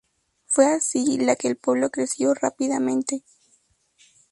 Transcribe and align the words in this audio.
Fue 0.47 0.65
así 0.65 1.19
la 1.19 1.35
que 1.35 1.47
el 1.47 1.57
pueblo 1.57 1.91
creció 1.91 2.33
rápidamente. 2.33 3.21